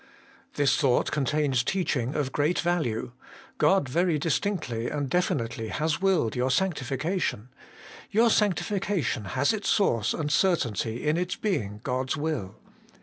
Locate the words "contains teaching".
1.11-2.15